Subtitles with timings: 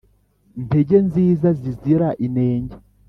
[0.65, 2.75] Ntege nziza zizira inenge